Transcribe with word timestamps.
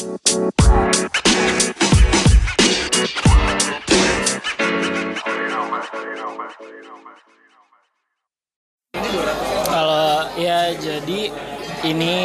Kalau 0.00 0.16
ya 10.40 10.72
jadi 10.72 11.28
ini 11.84 12.16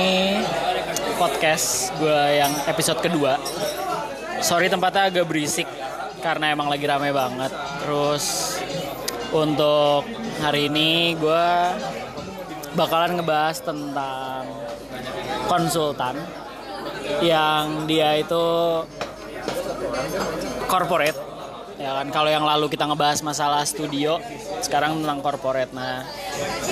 podcast 1.20 1.92
gue 2.00 2.40
yang 2.40 2.56
episode 2.72 3.04
kedua. 3.04 3.36
Sorry 4.40 4.72
tempatnya 4.72 5.12
agak 5.12 5.28
berisik 5.28 5.68
karena 6.24 6.56
emang 6.56 6.72
lagi 6.72 6.88
rame 6.88 7.12
banget. 7.12 7.52
Terus 7.84 8.56
untuk 9.36 10.08
hari 10.40 10.72
ini 10.72 11.20
gue 11.20 11.48
bakalan 12.80 13.20
ngebahas 13.20 13.60
tentang 13.60 14.48
konsultan 15.52 16.45
yang 17.24 17.86
dia 17.90 18.18
itu 18.20 18.46
corporate. 20.68 21.18
Ya 21.76 21.92
kan 21.92 22.08
kalau 22.08 22.32
yang 22.32 22.48
lalu 22.48 22.72
kita 22.72 22.88
ngebahas 22.88 23.20
masalah 23.20 23.62
studio 23.68 24.18
sekarang 24.64 25.04
tentang 25.04 25.20
corporate. 25.20 25.76
Nah 25.76 26.08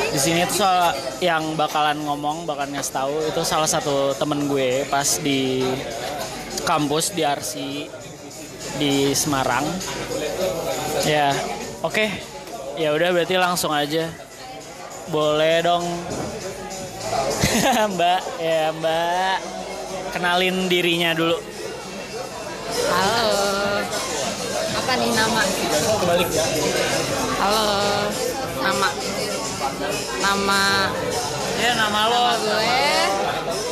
di 0.10 0.20
sini 0.20 0.48
tuh 0.48 0.64
soal 0.64 0.96
yang 1.20 1.60
bakalan 1.60 2.00
ngomong 2.08 2.48
bakalan 2.48 2.80
ngasih 2.80 2.94
tahu 2.96 3.16
itu 3.28 3.42
salah 3.44 3.68
satu 3.68 4.16
temen 4.16 4.48
gue 4.48 4.88
pas 4.88 5.06
di 5.20 5.62
kampus 6.64 7.12
di 7.12 7.22
RC 7.28 7.54
di 8.80 9.12
Semarang. 9.12 9.68
Ya 11.04 11.36
oke. 11.84 12.08
Ya 12.80 12.90
udah 12.96 13.14
berarti 13.14 13.36
langsung 13.38 13.70
aja. 13.76 14.10
Boleh 15.12 15.62
dong. 15.62 15.86
Mbak 17.94 18.22
ya 18.42 18.74
mbak 18.74 19.63
kenalin 20.14 20.70
dirinya 20.70 21.18
dulu 21.18 21.38
Halo. 22.74 23.82
Apa 24.78 24.92
nih 24.98 25.12
nama? 25.14 25.42
kebalik 26.02 26.30
ya 26.30 26.46
Halo. 27.42 27.70
Nama. 28.64 28.88
Nama 30.24 30.64
ya 31.60 31.72
nama 31.78 32.00
lo 32.10 32.18
nama 32.18 32.36
gue 32.40 32.82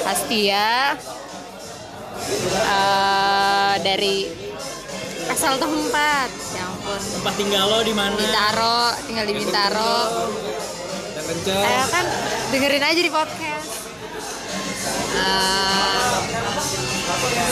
Hastia. 0.05 0.97
Eh, 2.61 3.73
dari 3.81 4.27
asal 5.29 5.57
tempat. 5.57 6.29
Ya 6.53 6.63
ampun. 6.67 6.99
tempat 6.99 7.33
tinggal 7.39 7.66
lo 7.69 7.79
di 7.85 7.94
mana 7.95 8.17
Bintaro, 8.17 8.81
tinggal 9.07 9.25
di 9.25 9.33
Bintaro. 9.38 9.97
Eh 11.47 11.85
kan 11.89 12.05
dengerin 12.51 12.83
aja 12.83 13.01
di 13.01 13.11
podcast. 13.11 13.60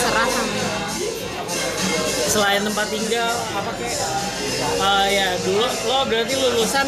Serah 0.00 0.26
sama 0.26 0.58
selain 2.30 2.62
tempat 2.62 2.86
tinggal 2.88 3.30
apa 3.52 3.70
kayak 3.74 3.98
Eh, 4.60 5.06
ya 5.12 5.28
dulu 5.42 5.66
lo 5.66 5.98
berarti 6.06 6.34
lulusan 6.36 6.86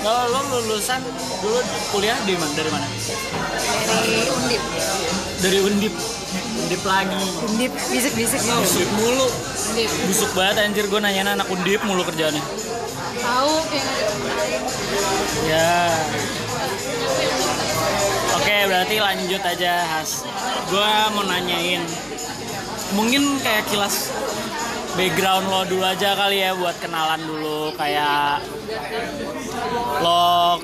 lo 0.00 0.14
lo 0.26 0.40
lulusan 0.50 1.00
dulu 1.38 1.58
kuliah 1.92 2.16
di 2.24 2.32
mana 2.34 2.52
dari 2.54 2.70
mana 2.70 2.86
dari 2.88 4.14
Undip. 4.26 4.62
dari 5.40 5.58
undip 5.60 5.94
undip 6.64 6.82
lagi 6.82 7.20
Undip 7.44 7.72
bisik-bisik 7.92 8.40
gitu. 8.40 8.56
busuk 8.56 8.88
mulu 8.96 9.26
Undip. 9.28 9.90
busuk 10.08 10.30
banget 10.32 10.56
anjir 10.64 10.84
gue 10.88 11.00
nanya 11.00 11.36
anak 11.36 11.48
undip 11.48 11.80
mulu 11.84 12.02
kerjaannya 12.02 12.40
Tahu 13.20 13.52
kayak 13.68 13.86
ya 15.44 15.92
oke 18.50 18.66
berarti 18.66 18.96
lanjut 18.98 19.42
aja 19.46 19.72
Has. 19.86 20.26
Gue 20.66 20.92
mau 21.14 21.22
nanyain 21.22 21.86
mungkin 22.98 23.38
kayak 23.38 23.70
kilas 23.70 24.10
background 24.98 25.46
lo 25.46 25.62
dulu 25.70 25.86
aja 25.86 26.18
kali 26.18 26.42
ya 26.42 26.58
buat 26.58 26.74
kenalan 26.82 27.22
dulu. 27.22 27.70
Kayak 27.78 28.42
lo 30.02 30.58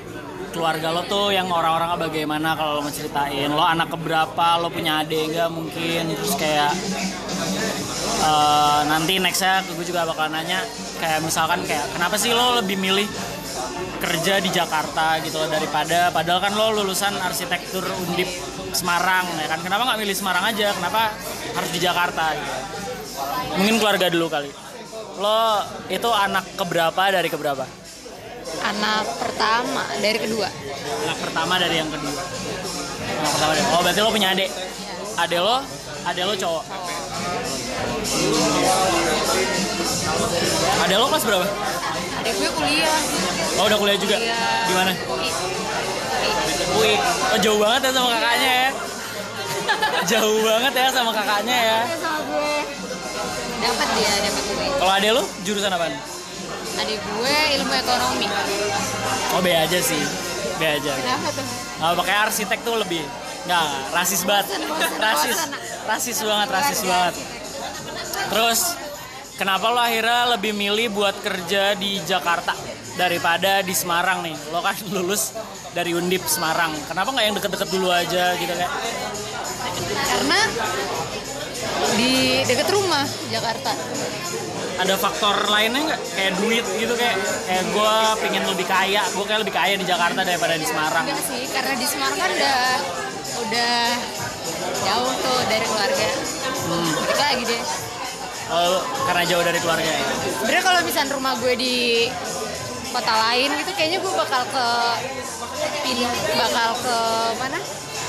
keluarga 0.50 0.98
lo 0.98 1.06
tuh 1.06 1.30
yang 1.30 1.46
orang-orang 1.46 2.10
bagaimana 2.10 2.58
kalau 2.58 2.82
lo 2.82 2.82
mau 2.82 2.90
ceritain? 2.90 3.54
Lo 3.54 3.62
anak 3.62 3.94
keberapa? 3.94 4.58
Lo 4.58 4.66
punya 4.66 5.06
adik 5.06 5.30
nggak 5.30 5.50
mungkin? 5.54 6.10
Terus 6.10 6.34
kayak 6.34 6.74
eh, 8.26 8.80
nanti 8.90 9.22
nextnya 9.22 9.62
gue 9.62 9.86
juga 9.86 10.10
bakal 10.10 10.26
nanya 10.34 10.58
kayak 10.98 11.22
misalkan 11.22 11.62
kayak 11.62 11.86
kenapa 11.94 12.18
sih 12.18 12.34
lo 12.34 12.58
lebih 12.58 12.82
milih 12.82 13.06
kerja 13.96 14.38
di 14.38 14.50
Jakarta 14.52 15.18
gitu 15.24 15.40
loh 15.40 15.48
daripada 15.48 16.12
padahal 16.12 16.40
kan 16.40 16.52
lo 16.54 16.72
lulusan 16.76 17.16
arsitektur 17.20 17.84
Undip 18.06 18.28
Semarang 18.76 19.24
ya 19.40 19.48
kan? 19.48 19.64
Kenapa 19.64 19.88
nggak 19.88 19.98
milih 20.04 20.16
Semarang 20.16 20.44
aja? 20.44 20.68
Kenapa 20.76 21.08
harus 21.56 21.70
di 21.72 21.80
Jakarta 21.80 22.36
gitu? 22.36 22.52
Mungkin 23.56 23.76
keluarga 23.80 24.06
dulu 24.12 24.26
kali. 24.28 24.50
Lo 25.16 25.64
itu 25.88 26.08
anak 26.12 26.44
keberapa 26.60 27.02
dari 27.08 27.28
keberapa? 27.32 27.64
Anak 28.62 29.04
pertama 29.16 29.82
dari 30.04 30.18
kedua. 30.20 30.48
Anak 31.08 31.18
pertama 31.24 31.54
dari 31.56 31.76
yang 31.80 31.88
kedua. 31.88 32.20
Anak 33.16 33.30
pertama 33.32 33.52
dari 33.56 33.64
oh 33.72 33.80
berarti 33.80 34.00
lo 34.04 34.10
punya 34.12 34.28
adik? 34.36 34.50
Adik 35.16 35.40
lo? 35.40 35.56
Adik 36.04 36.22
lo 36.28 36.34
cowok? 36.36 36.64
Adik 40.84 40.96
lo 41.00 41.06
kelas 41.08 41.24
berapa 41.24 41.46
adik 42.26 42.42
gue 42.42 42.50
kuliah. 42.58 42.98
Oh 43.54 43.64
udah 43.70 43.78
kuliah 43.78 43.98
juga? 44.02 44.16
Iya. 44.18 44.42
di 44.66 44.74
mana 44.74 44.90
UI. 45.06 45.30
UI 46.74 46.94
oh, 46.98 47.38
jauh 47.38 47.58
banget 47.62 47.80
ya 47.86 47.90
sama 47.94 48.08
kakaknya 48.10 48.50
ya. 48.50 48.68
Jauh 50.10 50.38
banget 50.42 50.72
ya 50.74 50.86
sama 50.90 51.10
kakaknya 51.14 51.54
ya. 51.54 51.80
Iya, 51.86 51.96
sama 52.02 52.20
gue. 52.26 52.54
Dapat 53.62 53.88
dia 53.94 54.12
dapat 54.26 54.44
UI 54.50 54.66
kalau 54.76 54.92
adek 54.92 55.10
lu 55.14 55.22
jurusan 55.46 55.70
apa 55.70 55.86
adik 56.76 56.98
gue 56.98 57.36
ilmu 57.62 57.72
ekonomi. 57.78 58.26
Oh 59.32 59.40
B 59.40 59.48
aja 59.54 59.78
sih. 59.78 60.02
B 60.58 60.62
aja. 60.66 60.92
Kenapa 60.98 61.28
tuh? 61.30 61.46
Nah, 61.78 61.94
pakai 61.94 62.14
arsitek 62.26 62.58
tuh 62.66 62.74
lebih 62.74 63.06
nggak 63.46 63.66
rasis 63.94 64.26
banget. 64.26 64.50
Rasis. 64.98 65.38
rasis 65.86 66.18
banget 66.26 66.48
rasis 66.50 66.80
banget. 66.82 67.14
terus 68.26 68.74
kenapa 69.36 69.68
lo 69.70 69.80
akhirnya 69.80 70.34
lebih 70.36 70.52
milih 70.56 70.92
buat 70.92 71.16
kerja 71.20 71.76
di 71.76 72.00
Jakarta 72.02 72.56
daripada 72.96 73.60
di 73.60 73.76
Semarang 73.76 74.24
nih? 74.24 74.36
Lo 74.50 74.64
kan 74.64 74.76
lulus 74.96 75.36
dari 75.76 75.92
Undip 75.92 76.24
Semarang. 76.24 76.72
Kenapa 76.88 77.12
nggak 77.12 77.24
yang 77.24 77.36
deket-deket 77.36 77.68
dulu 77.70 77.88
aja 77.92 78.34
gitu 78.40 78.52
kayak 78.56 78.72
karena 79.86 80.40
di 81.96 82.42
dekat 82.48 82.68
rumah 82.72 83.04
Jakarta. 83.28 83.72
Ada 84.76 84.92
faktor 85.00 85.48
lainnya 85.48 85.92
nggak? 85.92 86.00
Kayak 86.12 86.32
duit 86.40 86.64
gitu 86.76 86.94
kayak 86.96 87.16
kayak 87.48 87.64
gue 87.72 87.94
pengen 88.24 88.44
lebih 88.48 88.66
kaya. 88.68 89.04
Gue 89.12 89.24
kayak 89.24 89.40
lebih 89.44 89.54
kaya 89.56 89.74
di 89.76 89.86
Jakarta 89.88 90.20
daripada 90.24 90.56
di 90.56 90.66
Semarang. 90.68 91.04
Enggak 91.04 91.24
sih 91.28 91.42
karena 91.52 91.72
di 91.76 91.86
Semarang 91.88 92.18
kan 92.20 92.30
udah 92.32 92.60
udah 93.36 93.78
jauh 94.84 95.12
tuh 95.20 95.38
dari 95.48 95.64
keluarga. 95.68 96.08
Hmm. 96.66 96.92
balik 96.98 97.20
lagi 97.22 97.42
deh 97.46 97.62
Oh, 98.46 98.78
karena 99.10 99.22
jauh 99.26 99.42
dari 99.42 99.58
keluarga 99.58 99.82
ya 99.82 100.02
sebenarnya 100.38 100.62
kalau 100.62 100.80
misalnya 100.86 101.18
rumah 101.18 101.34
gue 101.42 101.54
di 101.58 102.06
kota 102.94 103.14
lain 103.26 103.48
gitu 103.58 103.70
kayaknya 103.74 103.98
gue 103.98 104.12
bakal 104.14 104.42
ke 104.46 104.66
pin 105.82 105.98
bakal 106.38 106.68
ke 106.78 106.98
mana 107.42 107.58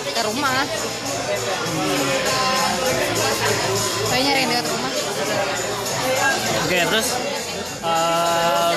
ke 0.06 0.22
rumah 0.30 0.54
kayaknya 4.14 4.30
nyari 4.30 4.40
yang 4.46 4.52
dekat 4.54 4.68
rumah 4.70 4.92
Oke, 6.68 6.80
terus 6.84 7.08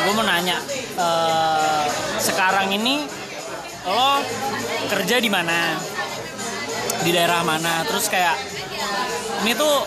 gue 0.00 0.12
mau 0.14 0.24
nanya, 0.24 0.58
eh, 0.94 1.84
sekarang 2.22 2.70
ini 2.70 3.02
lo 3.86 4.22
kerja 4.86 5.18
di 5.18 5.26
mana? 5.26 5.74
Di 7.02 7.10
daerah 7.10 7.42
mana? 7.42 7.82
Terus 7.86 8.06
kayak 8.06 8.38
ini 9.42 9.52
tuh 9.58 9.82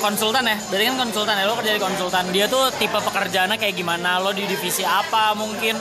konsultan 0.00 0.48
ya, 0.48 0.56
berarti 0.68 0.84
kan 0.88 0.96
konsultan 0.98 1.34
ya, 1.36 1.44
lo 1.46 1.54
kerja 1.60 1.72
di 1.76 1.82
konsultan. 1.82 2.24
Dia 2.32 2.46
tuh 2.48 2.72
tipe 2.74 2.96
pekerjaannya 2.96 3.56
kayak 3.60 3.74
gimana? 3.76 4.18
Lo 4.18 4.32
di 4.32 4.48
divisi 4.48 4.82
apa 4.82 5.36
mungkin? 5.36 5.76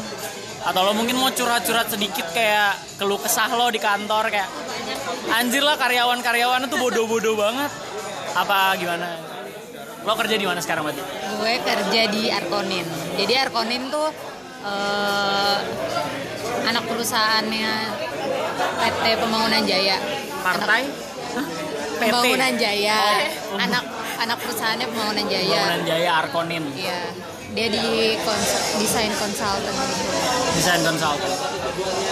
Atau 0.60 0.84
lo 0.84 0.92
mungkin 0.92 1.16
mau 1.16 1.32
curhat-curhat 1.32 1.88
sedikit 1.88 2.28
kayak 2.36 3.00
keluh 3.00 3.16
kesah 3.16 3.48
lo 3.56 3.72
di 3.72 3.80
kantor 3.80 4.28
kayak 4.28 4.50
anjir 5.32 5.64
lah 5.64 5.80
karyawan-karyawannya 5.80 6.68
tuh 6.68 6.78
bodoh-bodoh 6.78 7.40
banget. 7.40 7.72
Apa 8.36 8.76
gimana? 8.76 9.08
Lo 10.04 10.16
kerja 10.16 10.36
di 10.36 10.46
mana 10.48 10.60
sekarang 10.60 10.84
berarti? 10.84 11.04
gue 11.40 11.54
kerja 11.64 12.02
di 12.12 12.28
Arkonin 12.28 12.84
jadi 13.16 13.48
Arkonin 13.48 13.88
tuh 13.88 14.12
eh, 14.64 15.58
anak 16.68 16.84
perusahaannya 16.84 17.72
PT 18.80 19.06
Pembangunan 19.20 19.64
Jaya 19.64 19.96
Partai? 20.44 20.84
PT? 20.84 22.04
Pembangunan 22.04 22.54
Jaya 22.60 23.00
Oh. 23.50 23.58
anak 23.58 23.84
anak 24.20 24.38
perusahaannya 24.38 24.86
Pembangunan 24.86 25.26
Jaya. 25.26 25.48
Pembangunan 25.48 25.82
Jaya 25.86 26.10
Arkonin 26.18 26.64
iya. 26.76 27.02
Dia 27.50 27.66
di 27.68 27.82
kons- 28.22 28.78
desain 28.78 29.10
konsultan 29.12 29.74
gitu 29.74 30.06
Desain 30.54 30.82
Consultant. 30.82 31.34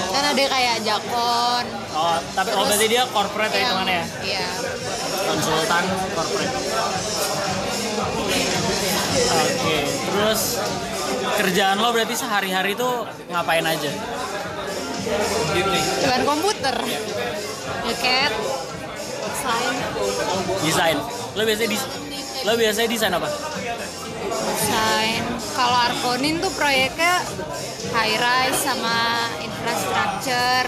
Kan 0.09 0.23
ada 0.25 0.39
kayak 0.39 0.75
Jakon. 0.81 1.65
Oh, 1.91 2.17
tapi 2.31 2.49
oh 2.49 2.53
Terus- 2.55 2.69
berarti 2.69 2.87
dia 2.87 3.03
corporate 3.07 3.51
ya 3.51 3.55
yang- 3.55 3.65
hitungannya 3.67 3.93
ya? 3.93 4.05
iya. 4.23 4.47
Konsultan 5.27 5.83
corporate. 6.15 6.53
Oke 9.27 9.77
terus 10.07 10.41
kerjaan 11.37 11.77
lo 11.77 11.89
berarti 11.91 12.15
sehari-hari 12.15 12.73
tuh 12.73 13.03
ngapain 13.27 13.61
aja? 13.63 13.91
Depan 15.99 16.21
komputer. 16.23 16.75
Ya 17.83 17.93
cat. 17.95 18.33
Sign. 19.37 19.75
desain 20.59 20.97
lo 21.37 21.45
biasanya 21.45 21.69
di 21.69 21.77
lo 22.43 22.53
biasanya 22.57 22.87
desain 22.89 23.13
apa? 23.13 23.29
Sign. 24.57 25.23
Kalau 25.53 25.77
Arkonin 25.77 26.41
tuh 26.41 26.49
proyeknya 26.53 27.21
high 27.93 28.17
rise 28.17 28.59
sama 28.61 28.97
infrastructure. 29.39 30.65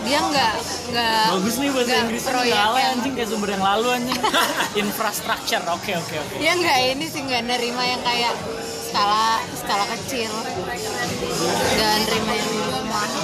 Dia 0.00 0.16
nggak 0.16 0.54
nggak 0.90 1.24
bagus 1.36 1.54
nih 1.60 1.70
bahasa 1.76 1.92
proyek 2.24 2.56
nggak 2.56 2.72
yang- 2.72 2.92
anjing 2.96 3.12
kayak 3.12 3.28
sumber 3.28 3.48
yang 3.52 3.64
lalu 3.64 3.88
anjing. 3.92 4.20
Infrastructure 4.84 5.64
oke 5.68 5.92
oke 5.92 6.14
oke. 6.16 6.34
Dia 6.40 6.52
nggak 6.56 6.78
ini 6.96 7.04
sih 7.04 7.20
nggak 7.20 7.42
nerima 7.44 7.82
yang 7.84 8.00
kayak 8.00 8.32
skala 8.88 9.44
skala 9.60 9.84
kecil. 9.92 10.32
Dan 11.76 11.98
nerima 12.08 12.32
yang 12.32 12.50
mahal. 12.88 13.22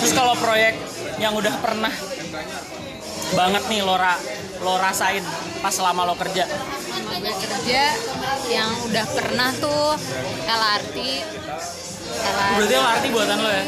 Terus 0.00 0.12
kalau 0.14 0.34
proyek 0.38 0.74
yang 1.18 1.34
udah 1.34 1.54
pernah 1.58 1.92
banget 3.32 3.62
nih 3.66 3.80
lo, 3.80 3.94
ra- 3.94 4.20
lo 4.58 4.76
rasain 4.76 5.24
pas 5.58 5.70
selama 5.70 6.04
lo 6.04 6.14
kerja. 6.14 6.44
Sama 6.44 7.16
gue 7.18 7.32
kerja 7.34 7.82
yang 8.46 8.70
udah 8.82 9.06
pernah 9.08 9.50
tuh 9.54 9.96
LRT 10.42 10.96
LRT 12.12 12.52
berarti 12.58 12.74
LRT 12.74 13.04
buatan 13.08 13.38
lo 13.38 13.50
ya? 13.50 13.64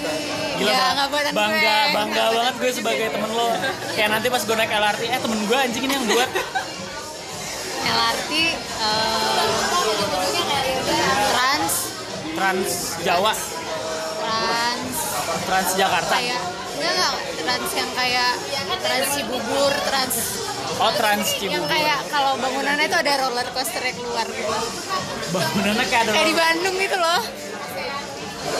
Gila 0.54 0.70
Ya, 0.70 0.84
nggak 0.94 1.08
buatan 1.08 1.32
bangga 1.32 1.58
gue. 1.80 1.94
bangga 1.94 2.24
banget 2.30 2.54
gue 2.56 2.72
sebagai 2.72 3.06
temen 3.10 3.30
lo. 3.30 3.48
Kayak 3.92 4.08
nanti 4.10 4.26
pas 4.28 4.42
gue 4.42 4.54
naik 4.54 4.70
LRT 4.70 5.02
eh 5.06 5.18
temen 5.18 5.40
gue 5.42 5.56
anjing 5.56 5.82
ini 5.82 5.92
yang 5.92 6.06
buat. 6.06 6.30
LRT 7.84 8.32
eh, 8.34 9.44
Trans. 11.30 11.74
Trans 12.34 12.70
Jawa. 13.00 13.32
Trans. 14.18 14.96
Trans 15.44 15.70
Jakarta. 15.74 16.14
Kayak 16.14 16.40
enggak 16.74 16.92
enggak 16.92 17.12
Trans 17.44 17.70
yang 17.76 17.90
kayak 17.92 18.32
Trans 18.80 19.08
Cibubur 19.12 19.72
Trans 19.84 20.16
oh 20.80 20.92
Trans 20.96 21.28
yang 21.36 21.60
Cibubur. 21.60 21.68
kayak 21.68 21.98
kalau 22.08 22.32
bangunannya 22.40 22.88
itu 22.88 22.96
ada 22.96 23.12
roller 23.20 23.46
coaster 23.52 23.84
keluar 23.92 24.24
gitu. 24.32 24.56
Bangunannya 25.28 25.84
kayak 25.92 26.02
ada 26.08 26.12
kayak 26.16 26.28
di 26.32 26.36
Bandung 26.36 26.76
gitu 26.80 26.96
loh. 26.96 27.20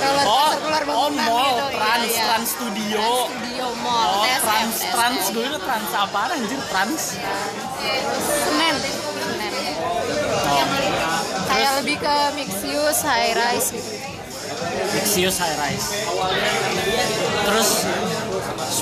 Roller 0.04 0.24
oh 0.28 0.36
coaster 0.36 0.60
keluar 0.60 0.82
oh 0.84 0.88
bangunan 1.08 1.24
mall 1.32 1.56
gitu. 1.56 1.64
Trans 1.80 2.04
iya, 2.04 2.12
iya. 2.12 2.24
Trans 2.28 2.48
Studio. 2.52 3.00
Trans 3.00 3.24
Studio 3.24 3.66
Mall 3.80 4.08
oh 4.12 4.24
TSM, 4.28 4.44
Trans 4.44 4.74
TSM. 4.76 4.92
Trans 4.92 5.22
gue 5.32 5.44
itu 5.48 5.58
Trans 5.64 5.90
apa 5.96 6.20
anjir 6.36 6.60
Trans? 6.68 7.02
Terus 7.80 8.24
Senen 8.28 8.76
Senen 8.84 9.54
oh 10.44 10.66
kayak 11.48 11.72
lebih 11.80 11.96
ke 12.04 12.16
mixed 12.36 12.62
use 12.68 13.00
high 13.00 13.32
rise 13.32 13.72
gitu. 13.72 14.04
Nexius 14.94 15.36
High 15.38 15.58
Rise. 15.58 15.88
Terus 17.44 17.70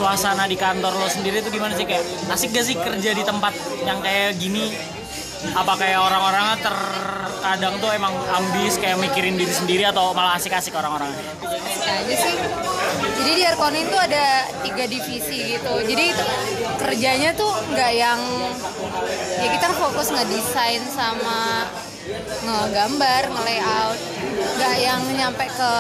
suasana 0.03 0.51
di 0.51 0.59
kantor 0.59 0.99
lo 0.99 1.07
sendiri 1.07 1.39
tuh 1.47 1.55
gimana 1.55 1.79
sih 1.79 1.87
kayak 1.87 2.03
asik 2.35 2.51
gak 2.51 2.67
sih 2.67 2.75
kerja 2.75 3.15
di 3.15 3.23
tempat 3.23 3.55
yang 3.87 4.03
kayak 4.03 4.35
gini? 4.35 4.75
Apa 5.55 5.79
kayak 5.79 6.03
orang-orangnya 6.03 6.59
terkadang 6.59 7.75
tuh 7.79 7.91
emang 7.95 8.11
ambis 8.35 8.83
kayak 8.83 8.99
mikirin 8.99 9.39
diri 9.39 9.55
sendiri 9.55 9.87
atau 9.87 10.11
malah 10.11 10.35
asik-asik 10.39 10.75
orang-orangnya? 10.75 11.23
asik 11.83 11.87
aja 11.99 12.15
sih 12.15 12.37
jadi 13.23 13.31
di 13.35 13.43
Arkonin 13.47 13.87
tuh 13.91 14.01
ada 14.01 14.47
tiga 14.63 14.85
divisi 14.87 15.59
gitu 15.59 15.75
jadi 15.83 16.03
itu 16.15 16.27
kerjanya 16.79 17.31
tuh 17.35 17.51
nggak 17.75 17.93
yang 17.95 18.21
ya 19.43 19.49
kita 19.51 19.67
fokus 19.75 20.15
ngedesain 20.15 20.83
sama 20.95 21.67
ngegambar 22.47 23.31
nge-layout 23.35 23.99
nggak 24.59 24.77
yang 24.79 25.03
nyampe 25.15 25.47
ke 25.51 25.75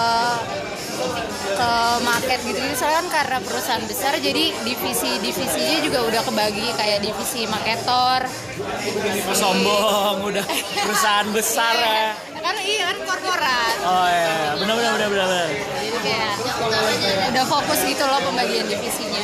ke 1.52 1.70
market 2.02 2.38
gitu 2.42 2.58
gitu 2.58 2.74
soalnya 2.74 2.98
kan 3.04 3.08
karena 3.12 3.38
perusahaan 3.42 3.84
besar 3.84 4.12
jadi 4.18 4.44
divisi 4.62 5.10
divisinya 5.20 5.78
juga 5.82 5.98
udah 6.06 6.22
kebagi 6.24 6.68
kayak 6.74 6.98
divisi 7.02 7.44
marketor 7.46 8.24
Sombong 9.32 10.22
udah 10.28 10.44
perusahaan 10.76 11.28
besar 11.30 11.74
ya. 11.76 12.12
kan 12.42 12.56
iya 12.58 12.90
kan 12.90 12.98
korporat 13.06 13.76
Oh 13.82 14.06
iya, 14.06 14.54
benar 14.58 14.74
benar 14.74 14.92
benar 14.94 15.08
benar. 15.10 15.26
benar. 15.26 15.48
jadi 15.78 15.98
kayak 16.02 16.32
udah 17.30 17.44
fokus 17.46 17.80
gitu 17.82 18.04
loh 18.04 18.20
pembagian 18.22 18.66
divisinya 18.66 19.22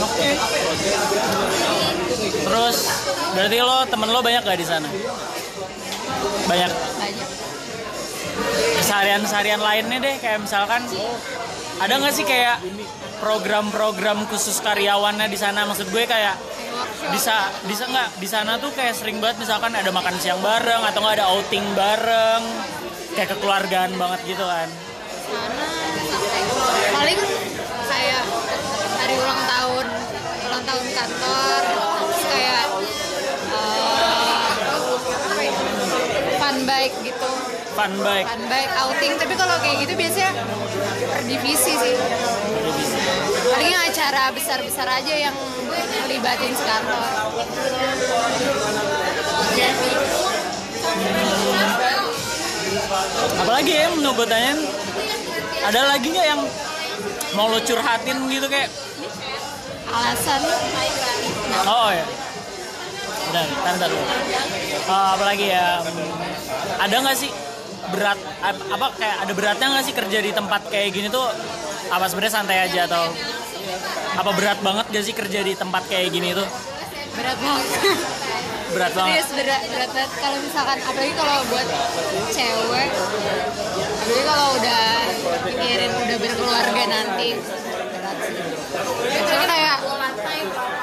Oke. 0.00 0.32
Terus 2.40 2.76
berarti 3.36 3.56
lo 3.60 3.78
temen 3.84 4.08
lo 4.08 4.20
banyak 4.24 4.42
gak 4.42 4.58
di 4.58 4.64
sana? 4.64 4.88
Banyak. 6.48 6.70
Banyak 8.50 8.84
Seharian-seharian 8.84 9.62
lainnya 9.62 9.98
deh 10.02 10.14
kayak 10.18 10.42
misalkan 10.42 10.82
ada 11.80 11.94
nggak 11.96 12.14
sih 12.14 12.26
kayak 12.28 12.60
program-program 13.20 14.26
khusus 14.28 14.58
karyawannya 14.60 15.28
di 15.28 15.38
sana? 15.38 15.64
Maksud 15.68 15.88
gue 15.92 16.04
kayak 16.04 16.36
bisa 17.12 17.50
bisa 17.66 17.84
nggak 17.88 18.08
di 18.22 18.28
sana 18.28 18.56
tuh 18.60 18.70
kayak 18.72 18.94
sering 18.94 19.18
banget 19.18 19.42
misalkan 19.44 19.74
ada 19.74 19.90
makan 19.90 20.16
siang 20.20 20.40
bareng 20.40 20.82
atau 20.86 20.98
nggak 21.02 21.16
ada 21.20 21.26
outing 21.34 21.66
bareng 21.74 22.42
kayak 23.16 23.28
kekeluargaan 23.36 23.92
banget 23.98 24.20
gitu 24.36 24.44
kan? 24.44 24.68
sana 25.30 25.70
paling 26.90 27.18
kayak 27.86 28.22
hari 28.98 29.14
ulang 29.18 29.42
tahun 29.46 29.86
ulang 30.46 30.64
tahun 30.66 30.86
kantor 30.94 31.89
Fun 37.80 37.96
bike. 38.04 38.28
fun 38.28 38.44
bike 38.52 38.72
outing. 38.76 39.12
Tapi 39.16 39.34
kalau 39.40 39.56
kayak 39.64 39.88
gitu 39.88 39.96
biasanya 39.96 40.36
per 41.16 41.24
divisi 41.24 41.72
sih. 41.80 41.96
Paling 43.56 43.72
yang 43.72 43.84
acara 43.88 44.28
besar-besar 44.36 44.84
aja 44.84 45.14
yang 45.16 45.32
melibatin 46.04 46.52
sekantor. 46.52 47.08
Apalagi 53.40 53.72
ya 53.72 53.88
mau 53.96 54.12
gue 54.12 54.28
tanyain 54.28 54.60
ada 55.64 55.80
lagi 55.88 56.06
nggak 56.12 56.26
yang 56.36 56.42
mau 57.32 57.48
lo 57.48 57.64
curhatin 57.64 58.28
gitu 58.28 58.44
kayak? 58.52 58.68
Alasan? 59.88 60.40
Oh 61.64 61.88
ya. 61.96 62.04
Udah, 63.32 63.44
ntar 63.64 63.72
ntar 63.80 63.88
dulu. 63.88 64.04
Eh, 64.84 65.08
apalagi 65.16 65.46
ya, 65.48 65.80
ada 66.76 66.96
nggak 67.00 67.16
sih 67.16 67.32
berat 67.90 68.18
ap- 68.40 68.66
apa 68.70 68.86
kayak 68.96 69.16
ada 69.22 69.32
beratnya 69.34 69.66
nggak 69.70 69.84
sih 69.84 69.94
kerja 69.94 70.18
di 70.18 70.30
tempat 70.30 70.62
kayak 70.70 70.88
gini 70.90 71.08
tuh? 71.08 71.26
Apa 71.90 72.06
sebenarnya 72.06 72.34
santai 72.34 72.58
aja 72.62 72.86
atau 72.86 73.10
apa 74.10 74.30
berat 74.34 74.58
banget 74.62 74.86
gak 74.90 75.04
sih 75.04 75.14
kerja 75.14 75.42
di 75.42 75.54
tempat 75.54 75.86
kayak 75.86 76.10
gini 76.10 76.30
tuh? 76.30 76.46
Berat 77.14 77.38
banget. 77.38 77.66
Berat 78.70 78.92
banget. 78.94 79.14
Serius 79.18 79.30
berat, 79.34 79.62
berat 79.66 79.90
banget. 79.90 80.10
Kalau 80.22 80.38
misalkan 80.38 80.78
apalagi 80.80 81.14
kalau 81.18 81.36
buat 81.50 81.66
cewek 82.30 82.88
apalagi 83.90 84.22
kalau 84.22 84.48
udah 84.54 84.82
mikirin 85.50 85.92
udah 85.92 86.16
berkeluarga 86.18 86.82
nanti. 86.86 87.28
Berat 87.34 88.16
sih. 88.22 89.22
Soalnya 89.26 89.48
kayak 89.50 89.76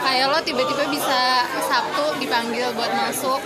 kayak 0.07 0.25
lo 0.31 0.39
tiba-tiba 0.39 0.87
bisa 0.87 1.43
Sabtu 1.67 2.15
dipanggil 2.23 2.71
buat 2.79 2.91
masuk 2.95 3.43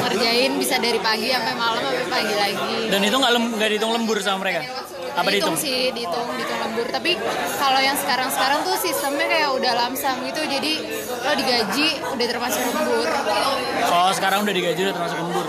ngerjain 0.00 0.56
bisa 0.56 0.80
dari 0.80 0.96
pagi 0.96 1.28
sampai 1.28 1.54
malam 1.60 1.80
sampai 1.84 2.08
pagi 2.08 2.34
lagi. 2.34 2.76
Dan 2.88 3.00
itu 3.04 3.16
nggak 3.20 3.32
lem, 3.36 3.44
dihitung 3.60 3.92
lembur 3.92 4.16
sama 4.24 4.48
mereka? 4.48 4.64
Apa 5.12 5.28
dihitung 5.28 5.60
sih 5.60 5.92
dihitung 5.92 6.28
dihitung 6.40 6.60
lembur. 6.64 6.86
Tapi 6.88 7.20
kalau 7.60 7.80
yang 7.84 8.00
sekarang 8.00 8.32
sekarang 8.32 8.64
tuh 8.64 8.76
sistemnya 8.80 9.26
kayak 9.28 9.50
udah 9.52 9.72
lamsam 9.76 10.16
gitu. 10.24 10.40
Jadi 10.48 10.72
lo 11.20 11.32
digaji 11.36 11.86
udah 12.16 12.26
termasuk 12.26 12.60
lembur. 12.64 13.08
Oh 13.92 14.10
sekarang 14.16 14.38
udah 14.48 14.54
digaji 14.56 14.80
udah 14.88 14.94
termasuk 14.96 15.16
lembur. 15.20 15.46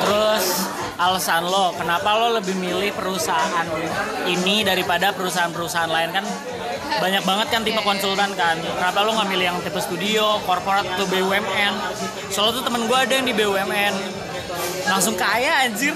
Terus 0.00 0.46
alasan 1.00 1.42
lo 1.48 1.74
kenapa 1.74 2.08
lo 2.22 2.38
lebih 2.38 2.54
milih 2.54 2.92
perusahaan 2.94 3.66
ini 4.28 4.62
daripada 4.62 5.10
perusahaan-perusahaan 5.10 5.90
lain? 5.90 6.10
Kan 6.14 6.24
banyak 6.98 7.22
banget 7.22 7.46
kan 7.54 7.60
tipe 7.62 7.80
konsultan 7.86 8.34
kan. 8.34 8.58
Kenapa 8.58 9.06
lo 9.06 9.14
nggak 9.14 9.28
milih 9.30 9.46
yang 9.54 9.58
tipe 9.62 9.78
studio 9.78 10.42
korporat 10.42 10.82
atau 10.82 11.06
BUMN 11.06 11.74
soalnya 12.32 12.58
tuh 12.58 12.64
temen 12.66 12.90
gue 12.90 12.98
ada 12.98 13.12
yang 13.14 13.26
di 13.28 13.34
BUMN 13.36 13.94
langsung 14.90 15.14
kaya 15.14 15.62
anjir. 15.62 15.94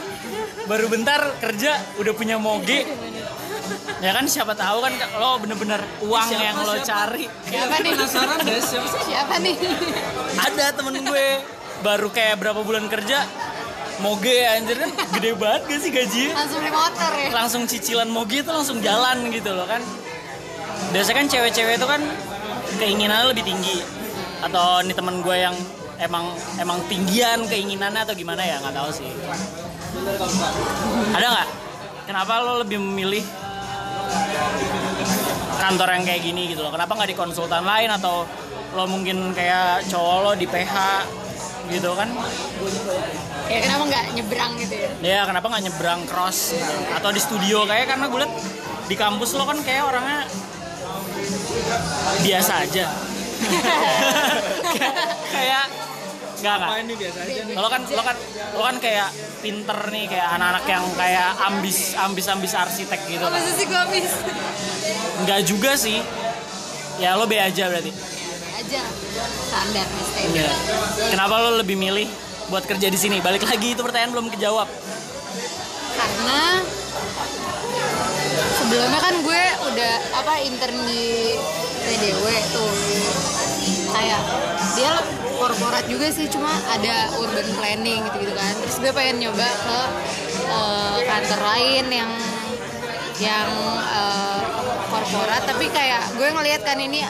Baru 0.64 0.88
bentar 0.88 1.20
kerja 1.42 1.76
udah 2.00 2.12
punya 2.16 2.38
moge. 2.40 2.86
Ya 4.00 4.12
kan 4.12 4.28
siapa 4.28 4.52
tahu 4.52 4.84
kan 4.84 4.92
lo 5.16 5.40
bener-bener 5.40 5.80
uang 6.04 6.28
yang 6.36 6.56
lo 6.60 6.76
cari. 6.80 7.28
Siapa 7.48 7.80
nih? 7.80 7.92
Penasaran 7.96 8.38
deh 8.44 8.60
siapa 8.60 8.88
siapa 9.04 9.34
nih? 9.40 9.56
Ada 10.40 10.76
temen 10.76 11.04
gue. 11.04 11.28
Baru 11.84 12.08
kayak 12.08 12.40
berapa 12.40 12.64
bulan 12.64 12.88
kerja 12.88 13.28
moge 14.00 14.44
anjir 14.48 14.76
kan. 14.80 14.90
Gede 15.20 15.30
banget 15.36 15.62
gak 15.68 15.80
sih 15.84 15.90
gajinya? 15.92 16.32
Langsung 16.32 16.60
beli 16.64 16.72
motor 16.72 17.10
ya? 17.12 17.28
Langsung 17.32 17.62
cicilan 17.68 18.08
moge 18.08 18.40
itu 18.40 18.50
langsung 18.52 18.78
jalan 18.80 19.28
gitu 19.32 19.52
loh 19.52 19.68
kan 19.68 19.84
biasanya 20.92 21.16
kan 21.24 21.26
cewek-cewek 21.30 21.74
itu 21.78 21.86
kan 21.86 22.02
keinginannya 22.78 23.26
lebih 23.30 23.44
tinggi. 23.46 23.78
Atau 24.44 24.84
ini 24.84 24.92
temen 24.92 25.24
gue 25.24 25.36
yang 25.36 25.56
emang 25.98 26.34
emang 26.58 26.78
tinggian 26.90 27.46
keinginannya 27.46 28.02
atau 28.02 28.14
gimana 28.14 28.42
ya 28.42 28.60
nggak 28.60 28.74
tahu 28.74 28.90
sih. 28.90 29.10
Ada 31.14 31.26
nggak? 31.30 31.48
Kenapa 32.04 32.32
lo 32.44 32.60
lebih 32.60 32.76
memilih 32.82 33.24
kantor 35.56 35.88
yang 35.96 36.04
kayak 36.04 36.22
gini 36.22 36.42
gitu 36.52 36.60
loh? 36.60 36.72
Kenapa 36.74 36.92
nggak 36.92 37.10
di 37.14 37.16
konsultan 37.16 37.64
lain 37.64 37.88
atau 37.88 38.28
lo 38.74 38.84
mungkin 38.90 39.32
kayak 39.32 39.86
cowok 39.88 40.16
lo 40.20 40.32
di 40.36 40.46
PH 40.50 40.74
gitu 41.72 41.90
kan? 41.96 42.08
Ya 43.48 43.58
kenapa 43.64 43.82
nggak 43.88 44.04
nyebrang 44.18 44.52
gitu 44.60 44.74
ya? 44.76 44.90
Ya 45.00 45.20
kenapa 45.24 45.46
nggak 45.48 45.62
nyebrang 45.70 46.00
cross 46.04 46.52
gitu. 46.52 46.74
atau 46.92 47.10
di 47.12 47.20
studio 47.20 47.64
kayak 47.64 47.88
karena 47.88 48.04
gue 48.08 48.18
liat 48.24 48.34
di 48.84 48.96
kampus 49.00 49.32
lo 49.36 49.48
kan 49.48 49.56
kayak 49.64 49.88
orangnya 49.88 50.28
biasa 52.22 52.52
aja. 52.64 52.84
Kayak 55.34 55.64
nggak 56.44 56.54
nggak. 56.60 56.70
Ini 56.84 56.94
biasa 56.98 57.18
aja 57.24 57.40
nih? 57.48 57.54
Lo 57.56 57.68
kan 57.72 57.82
lo 57.88 58.02
kan 58.04 58.16
lo 58.54 58.62
kan 58.62 58.76
kayak 58.80 59.08
pinter 59.40 59.78
nih 59.92 60.04
kayak 60.08 60.28
anak-anak 60.36 60.64
yang 60.68 60.84
kayak 60.96 61.30
ambis 61.40 61.78
ambis 61.96 62.26
ambis 62.28 62.52
arsitek 62.56 63.00
gitu 63.08 63.24
apa 63.24 63.36
kan. 63.36 63.52
sih 63.56 63.64
gue 63.68 63.80
habis 63.80 64.08
nggak 65.24 65.40
juga 65.44 65.72
sih. 65.76 65.98
Ya 67.00 67.18
lo 67.18 67.26
be 67.26 67.40
aja 67.40 67.68
berarti. 67.68 67.90
Aja. 68.54 68.82
Standar 69.50 69.86
Iya. 70.34 70.50
kenapa 71.12 71.34
lo 71.42 71.60
lebih 71.60 71.76
milih 71.76 72.08
buat 72.48 72.64
kerja 72.64 72.88
di 72.88 72.98
sini? 72.98 73.18
Balik 73.20 73.44
lagi 73.44 73.74
itu 73.76 73.82
pertanyaan 73.82 74.12
belum 74.14 74.26
kejawab. 74.32 74.68
Karena 75.94 76.62
sebelumnya 78.64 78.96
kan 78.96 79.14
gue 79.20 79.42
udah 79.68 79.94
apa 80.24 80.34
intern 80.40 80.78
di 80.88 81.36
TDW 81.84 82.24
tuh. 82.56 82.72
Kayak 83.92 84.22
dia 84.74 84.92
korporat 85.36 85.84
juga 85.86 86.08
sih 86.08 86.26
cuma 86.32 86.48
ada 86.72 87.12
urban 87.20 87.44
planning 87.60 88.00
gitu 88.08 88.24
gitu 88.24 88.34
kan. 88.34 88.52
Terus 88.64 88.76
gue 88.80 88.92
pengen 88.96 89.28
nyoba 89.28 89.44
ke 89.44 89.80
eh, 90.48 90.98
kantor 91.04 91.40
lain 91.44 91.84
yang 91.92 92.12
yang 93.20 93.50
eh, 93.84 94.40
korporat. 94.88 95.44
Tapi 95.44 95.68
kayak 95.68 96.16
gue 96.16 96.28
ngelihat 96.32 96.64
kan 96.64 96.80
ini 96.80 97.04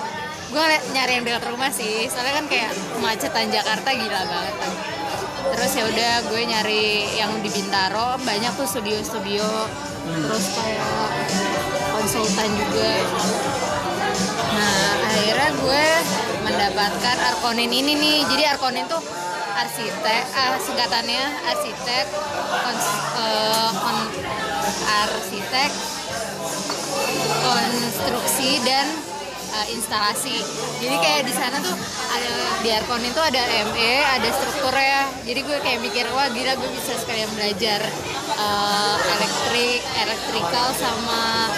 gue 0.51 0.65
nyari 0.91 1.23
yang 1.23 1.25
dekat 1.25 1.47
rumah 1.55 1.71
sih. 1.71 2.11
Soalnya 2.11 2.43
kan 2.43 2.47
kayak 2.51 2.75
kemacetan 2.99 3.47
Jakarta 3.55 3.89
gila 3.95 4.23
banget 4.27 4.57
kan 4.59 4.75
terus 5.45 5.77
ya 5.77 5.85
udah 5.87 6.13
gue 6.33 6.43
nyari 6.51 6.85
yang 7.15 7.31
di 7.45 7.53
Bintaro. 7.53 8.17
Banyak 8.27 8.59
tuh 8.59 8.65
studio-studio 8.65 9.45
terus 10.05 10.47
kayak 10.53 10.85
konsultan 11.97 12.51
juga. 12.53 12.93
Nah 14.55 14.89
akhirnya 15.09 15.51
gue 15.57 15.87
mendapatkan 16.45 17.17
Arkonin 17.35 17.73
ini 17.73 17.93
nih. 17.97 18.19
Jadi 18.29 18.43
Arkonin 18.45 18.85
tuh 18.87 19.01
arsitek 19.55 20.23
ah, 20.35 20.59
singkatannya 20.59 21.25
arsitek 21.47 22.07
kons- 22.63 23.03
eh, 23.17 23.71
kon- 23.81 24.13
arsitek 24.85 25.71
konstruksi 27.45 28.61
dan 28.67 28.87
uh, 29.55 29.67
instalasi. 29.71 30.43
Jadi 30.83 30.97
kayak 30.99 31.23
di 31.31 31.35
sana 31.35 31.57
tuh 31.63 31.75
ada 32.11 32.33
di 32.61 32.69
Arkon 32.75 33.03
itu 33.07 33.21
ada 33.23 33.43
ME, 33.71 33.95
ada 34.03 34.29
strukturnya. 34.35 35.01
Jadi 35.23 35.41
gue 35.47 35.59
kayak 35.63 35.79
mikir 35.81 36.05
wah 36.11 36.29
gila 36.29 36.53
gue 36.59 36.71
bisa 36.75 36.99
sekalian 36.99 37.31
belajar 37.39 37.81
uh, 38.35 38.97
elektrik, 39.15 39.81
elektrikal 40.03 40.75
sama 40.75 41.55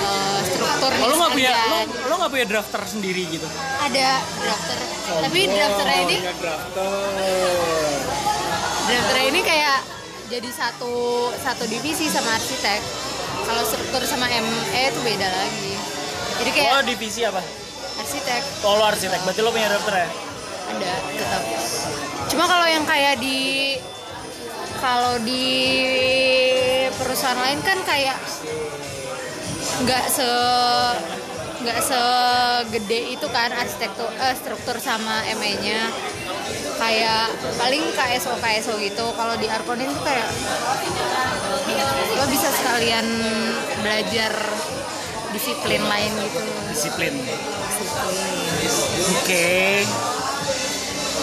uh, 0.00 0.40
struktur 0.48 0.90
oh, 0.96 1.06
lo 1.12 1.14
nggak 1.20 1.32
punya 1.36 1.52
lo, 1.68 1.78
lo 2.08 2.14
nggak 2.24 2.32
punya 2.32 2.46
drafter 2.48 2.82
sendiri 2.88 3.22
gitu 3.28 3.46
Ada 3.84 4.08
drafter. 4.40 4.78
Tapi 5.10 5.40
drafternya 5.50 5.98
ini 6.08 6.16
drafter 6.40 6.88
drafternya 8.88 9.26
ini 9.28 9.40
kayak 9.44 9.78
jadi 10.30 10.50
satu 10.54 10.94
satu 11.42 11.64
divisi 11.66 12.06
sama 12.06 12.38
arsitek. 12.38 12.80
Kalau 13.40 13.66
struktur 13.66 14.02
sama 14.06 14.30
ME 14.30 14.82
itu 14.94 15.00
beda 15.02 15.26
lagi. 15.26 15.99
Jadi 16.40 16.50
kayak 16.56 16.72
lo 16.72 16.82
divisi 16.88 17.20
apa? 17.22 17.42
arsitek. 18.00 18.42
Oh 18.64 18.74
lo 18.80 18.84
arsitek. 18.88 19.20
Berarti 19.22 19.40
lo 19.44 19.50
punya 19.52 19.68
drafter 19.68 19.94
ya? 20.02 20.08
Ada 20.70 20.92
tetap. 21.14 21.42
Cuma 22.32 22.44
kalau 22.48 22.66
yang 22.66 22.84
kayak 22.88 23.20
di 23.20 23.76
kalau 24.80 25.14
di 25.20 25.46
perusahaan 26.96 27.36
lain 27.36 27.60
kan 27.60 27.78
kayak 27.84 28.16
nggak 29.84 30.04
se 30.08 30.30
nggak 31.60 31.80
segede 31.84 33.12
itu 33.12 33.26
kan 33.28 33.52
arsitektur 33.52 34.08
eh, 34.16 34.32
struktur 34.32 34.80
sama 34.80 35.20
ME-nya 35.36 35.92
kayak 36.80 37.28
paling 37.60 37.84
KSO 37.92 38.40
KSO 38.40 38.74
gitu. 38.80 39.06
Kalau 39.12 39.36
di 39.36 39.46
Arkonin 39.46 39.92
tuh 39.92 40.02
kayak 40.02 40.28
lo 42.16 42.24
bisa 42.32 42.48
sekalian 42.48 43.06
belajar 43.84 44.32
disiplin 45.34 45.82
lain 45.86 46.10
gitu. 46.26 46.38
Disiplin. 46.70 47.14
Oke. 49.20 49.86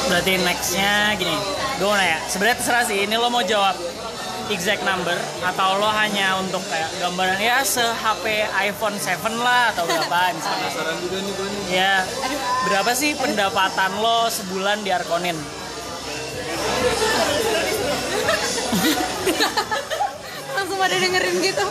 Berarti 0.08 0.32
nextnya 0.40 1.16
gini. 1.20 1.38
Gue 1.78 1.88
mau 1.88 1.98
nanya 2.00 2.18
sebenarnya 2.26 2.58
terserah 2.58 2.84
sih 2.88 3.06
ini 3.06 3.16
lo 3.20 3.30
mau 3.30 3.44
jawab 3.46 3.76
exact 4.48 4.82
number 4.88 5.14
atau 5.44 5.76
lo 5.76 5.92
hanya 5.92 6.40
untuk 6.40 6.64
kayak 6.72 6.88
gambaran 7.04 7.36
ya 7.38 7.60
se 7.68 7.84
HP 7.84 8.48
iPhone 8.72 8.96
7 8.96 9.20
lah 9.44 9.76
atau 9.76 9.84
berapa 9.84 10.20
misalnya 10.40 10.72
penasaran 10.72 10.98
juga 11.04 11.18
nih 11.20 11.34
gue 11.36 11.48
nih. 11.52 11.62
Ya 11.70 11.94
berapa 12.66 12.92
sih 12.96 13.12
pendapatan 13.20 13.92
lo 14.00 14.32
sebulan 14.32 14.88
di 14.88 14.90
Arkonin? 14.96 15.38
Langsung 20.56 20.78
pada 20.80 20.96
dengerin 20.98 21.36
gitu 21.44 21.66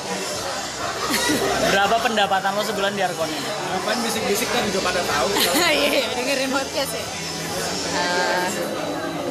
berapa 1.67 1.97
pendapatan 2.01 2.51
lo 2.51 2.63
sebulan 2.63 2.93
di 2.93 3.03
Arkonin 3.03 3.41
ngapain 3.69 3.99
bisik-bisik 4.01 4.49
kan 4.49 4.63
juga 4.65 4.81
pada 4.85 5.03
tahu 5.03 5.27
iya 5.57 5.69
iya, 5.73 6.03
dengerin 6.13 6.51
podcast 6.51 6.93
ya 6.93 7.05
Eh, 7.89 8.49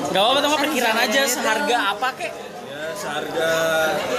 Gak 0.07 0.17
apa-apa 0.17 0.39
teman 0.41 0.57
perkiraan 0.59 0.97
aja 0.99 1.21
seharga 1.23 1.77
apa 1.91 2.09
kek 2.15 2.33
ya 2.65 2.81
seharga 2.95 3.49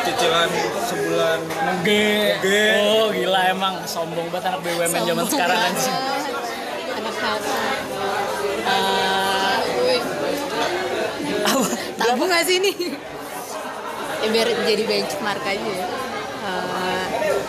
cicilan 0.01 0.51
sebulan 0.85 1.39
Oke. 1.75 2.07
Oke. 2.37 2.63
Oh 2.79 3.07
gila 3.11 3.41
emang 3.49 3.75
sombong 3.85 4.29
banget 4.29 4.45
anak 4.49 4.61
BUMN 4.61 4.87
zaman 4.87 5.03
sombong 5.03 5.29
sekarang 5.29 5.59
kan 5.59 5.73
banget. 5.73 5.83
sih. 5.83 5.95
anak 6.95 7.17
apa 7.17 7.55
Eh, 8.67 9.57
wih, 9.81 10.03
Apa? 11.45 11.67
tabu 11.97 12.23
nggak 12.25 12.43
sih 12.45 12.57
ini 12.59 12.73
ya, 14.17 14.29
biar 14.29 14.49
jadi 14.61 14.83
benchmark 14.85 15.43
aja 15.43 15.59
ya 15.73 15.83
Eh, 15.83 16.06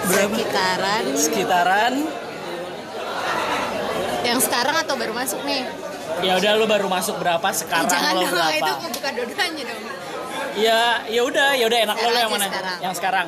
Berapa? 0.08 0.34
sekitaran 0.34 1.04
Sekitaran 1.14 1.94
yang 4.24 4.40
sekarang 4.40 4.76
atau 4.78 4.96
baru 4.96 5.14
masuk 5.14 5.40
nih 5.42 5.64
ya 6.20 6.36
udah 6.36 6.52
lo 6.56 6.66
baru 6.66 6.88
masuk 6.88 7.16
berapa 7.16 7.44
Eh, 7.46 7.56
sekarang 7.56 7.88
jangan 7.88 8.12
lo 8.14 8.22
dong 8.22 8.34
berapa? 8.34 8.58
itu 8.58 8.74
bukan 8.92 9.12
dua-duanya 9.14 9.64
dong 9.66 9.82
Ya 10.58 10.82
ya 11.06 11.22
udah 11.22 11.50
ya 11.54 11.66
udah 11.66 11.80
enak 11.80 11.96
lo, 11.96 12.10
yang 12.12 12.28
mana? 12.28 12.46
sekarang. 12.46 12.78
Yang 12.82 12.94
sekarang. 12.98 13.28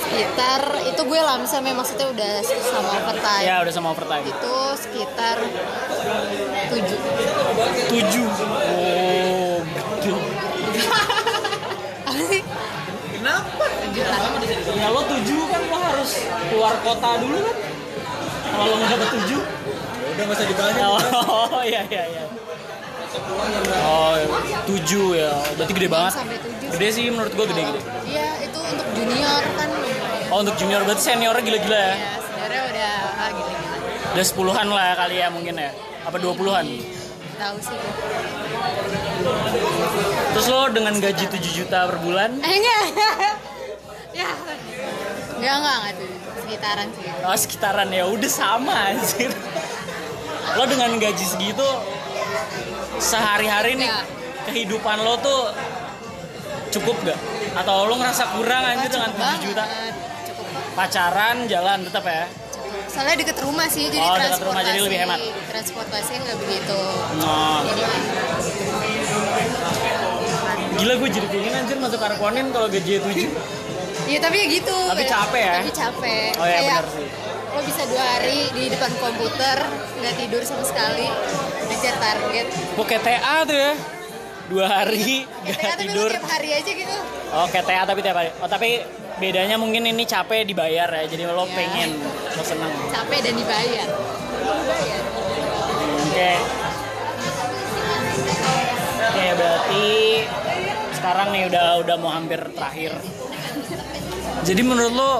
sekitar 0.00 0.62
itu 0.86 1.02
gue 1.02 1.20
lamsam 1.20 1.60
ya 1.60 1.74
maksudnya 1.74 2.06
udah 2.08 2.32
sama 2.40 2.88
overtime 2.96 3.44
Ya 3.44 3.54
udah 3.58 3.72
sama 3.72 3.88
overtime. 3.90 4.24
itu 4.24 4.54
sekitar 4.78 5.36
7 6.70 6.78
Tujuh. 7.90 8.28
Keluar 16.68 16.84
kota 16.84 17.10
dulu 17.18 17.38
kan? 17.40 17.56
Kalau 18.48 18.64
lo 18.66 18.74
nggak 18.76 18.90
dapet 18.92 19.08
tujuh. 19.14 19.40
Ya 19.40 20.08
udah 20.10 20.24
nggak 20.24 20.36
usah 20.36 20.46
dibahas 20.46 20.74
Oh 21.24 21.60
iya 21.70 21.80
iya 21.86 22.04
iya. 22.06 22.22
Oh 23.80 24.12
tujuh 24.66 25.16
ya, 25.16 25.32
berarti 25.56 25.72
gede 25.72 25.88
banget. 25.88 26.12
sampai 26.12 26.36
7 26.36 26.76
Gede 26.76 26.88
sih 26.92 27.04
menurut 27.08 27.32
gua 27.32 27.46
gede-gede. 27.48 27.80
iya 28.04 28.36
itu 28.38 28.58
untuk 28.60 28.88
junior 28.92 29.42
kan 29.56 29.68
Oh 30.28 30.38
untuk 30.38 30.56
junior 30.60 30.84
berarti 30.84 31.02
seniornya 31.06 31.40
gila-gila 31.40 31.72
ya? 31.74 31.88
ya 31.88 32.12
sebenarnya 32.20 32.62
udah 32.68 32.92
ah, 33.16 33.28
gila 33.32 33.48
gila 33.50 33.76
Udah 34.12 34.24
sepuluhan 34.26 34.66
lah 34.68 34.88
kali 34.94 35.16
ya 35.16 35.28
mungkin 35.32 35.54
ya? 35.56 35.70
Apa 36.04 36.16
dua 36.20 36.36
puluhan? 36.36 36.64
tahu 37.38 37.56
sih 37.58 37.72
gue 37.72 37.92
Terus 40.28 40.46
lo 40.46 40.60
dengan 40.68 40.92
gaji 40.94 41.24
7 41.24 41.38
juta 41.40 41.78
per 41.86 41.98
bulan, 41.98 42.30
eh 42.38 42.52
enggak 42.52 42.80
ya 44.20 44.30
enggak 45.38 45.54
enggak 45.56 45.76
enggak 45.76 45.94
tuh 45.94 46.08
sekitaran 46.38 46.88
sih 46.90 47.04
oh 47.20 47.36
sekitaran 47.36 47.88
ya 47.90 48.04
udah 48.06 48.30
sama 48.32 48.74
anjir. 48.88 49.30
Lo 50.50 50.64
dengan 50.64 50.96
gaji 50.96 51.24
segitu 51.24 51.68
sehari-hari 52.98 53.76
nih 53.76 53.86
Ya. 53.86 54.00
kehidupan 54.44 54.98
lo 54.98 55.14
tuh 55.18 55.52
cukup 56.70 56.96
gak? 57.02 57.18
Atau 57.54 57.84
lo 57.84 57.94
ngerasa 57.94 58.34
kurang 58.34 58.64
anjir 58.66 58.90
dengan 58.90 59.12
7 59.12 59.38
juta? 59.40 59.64
cukup 60.24 60.46
pacaran 60.74 61.36
jalan 61.46 61.78
tetap 61.82 62.02
ya 62.02 62.24
soalnya 62.88 63.16
deket 63.16 63.38
rumah 63.38 63.66
sih 63.66 63.86
jadi 63.86 64.02
Oh, 64.02 64.14
transportasi 64.14 64.44
rumah, 64.50 64.62
jadi 64.66 64.80
lebih 64.82 64.98
hemat. 64.98 65.20
transportasi 65.46 66.12
nggak 66.18 66.36
begitu 66.38 66.78
oh. 67.18 67.60
jadi 67.66 67.82
gila 70.74 70.94
gue 70.96 71.08
jadi 71.10 71.26
pengen 71.28 71.52
anjir 71.54 71.76
masuk 71.76 72.00
Arkonin 72.00 72.46
kalau 72.50 72.68
gaji 72.68 72.92
7 72.98 73.28
Iya 74.08 74.18
tapi 74.18 74.36
ya 74.40 74.46
gitu. 74.48 74.78
Tapi 74.88 75.04
capek 75.04 75.40
ya? 75.40 75.54
Tapi 75.60 75.72
capek. 75.72 76.30
Oh, 76.34 76.46
iya, 76.46 76.60
benar 76.64 76.86
sih. 76.88 77.08
Lo 77.48 77.60
bisa 77.60 77.82
dua 77.84 78.04
hari 78.16 78.38
di 78.50 78.64
depan 78.68 78.92
komputer 78.96 79.58
nggak 79.98 80.14
tidur 80.16 80.42
sama 80.42 80.64
sekali 80.64 81.06
ngejar 81.68 81.94
target. 82.00 82.46
kayak 82.78 83.02
TA 83.04 83.36
tuh 83.44 83.56
ya 83.56 83.72
dua 84.48 84.66
hari 84.66 85.28
Kayak 85.44 85.60
gak 85.60 85.70
tapi 85.76 85.84
lo 85.84 85.92
tidur 85.92 86.10
tiap 86.10 86.26
hari 86.26 86.48
aja 86.56 86.70
gitu. 86.72 86.96
oh 87.36 87.46
kayak 87.52 87.66
TA 87.68 87.82
tapi 87.84 88.00
tiap 88.00 88.16
hari 88.16 88.30
oh 88.32 88.48
tapi 88.48 88.80
bedanya 89.20 89.60
mungkin 89.60 89.84
ini 89.84 90.08
capek 90.08 90.48
dibayar 90.48 90.88
ya 90.88 91.04
jadi 91.04 91.28
lo 91.28 91.44
Iya. 91.44 91.52
pengen 91.52 91.90
lo 92.32 92.42
seneng 92.42 92.72
Capek 92.88 93.18
dan 93.20 93.34
dibayar. 93.36 93.88
Dibayar. 94.40 95.02
Oke. 96.08 96.32
Oke, 99.08 99.26
berarti 99.34 99.86
sekarang 100.94 101.28
nih 101.30 101.42
udah 101.46 101.66
udah 101.82 101.96
mau 101.98 102.10
hampir 102.10 102.40
terakhir. 102.56 102.92
Jadi 104.46 104.62
menurut 104.62 104.94
lo 104.94 105.12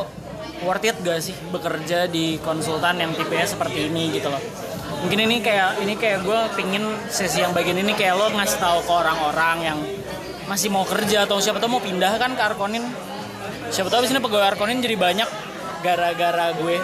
worth 0.67 0.87
it 0.87 0.97
gak 1.03 1.23
sih 1.23 1.35
bekerja 1.55 2.11
di 2.11 2.39
konsultan 2.43 2.99
yang 2.99 3.15
tipenya 3.15 3.47
seperti 3.47 3.91
ini 3.91 4.15
gitu 4.15 4.31
loh? 4.31 4.43
Mungkin 4.99 5.31
ini 5.31 5.39
kayak 5.39 5.79
ini 5.83 5.95
kayak 5.95 6.27
gue 6.27 6.41
pingin 6.59 6.83
sesi 7.07 7.43
yang 7.43 7.55
bagian 7.55 7.79
ini 7.79 7.95
kayak 7.95 8.19
lo 8.19 8.35
ngasih 8.35 8.59
tahu 8.59 8.83
ke 8.83 8.93
orang-orang 8.93 9.57
yang 9.63 9.79
masih 10.51 10.73
mau 10.73 10.83
kerja 10.83 11.29
atau 11.29 11.39
siapa 11.39 11.63
tahu 11.63 11.79
mau 11.79 11.83
pindah 11.83 12.19
kan 12.19 12.35
ke 12.35 12.43
Arkonin. 12.43 12.83
Siapa 13.71 13.93
tahu 13.93 14.03
abis 14.03 14.11
ini 14.11 14.21
pegawai 14.23 14.57
Arkonin 14.57 14.83
jadi 14.83 14.97
banyak 14.99 15.29
gara-gara 15.87 16.51
gue. 16.59 16.77